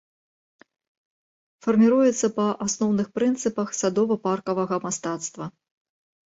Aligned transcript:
Фарміруецца 1.65 2.27
па 2.37 2.45
асноўных 2.67 3.07
прынцыпах 3.19 3.67
садова-паркавага 3.81 4.81
мастацтва. 4.87 5.45